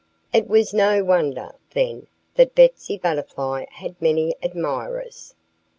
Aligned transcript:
It 0.33 0.47
was 0.47 0.73
no 0.73 1.03
wonder, 1.03 1.53
then, 1.75 2.07
that 2.33 2.55
Betsy 2.55 2.97
Butterfly 2.97 3.65
had 3.69 4.01
many 4.01 4.33
admirers. 4.41 5.35